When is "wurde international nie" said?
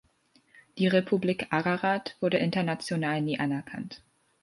2.21-3.37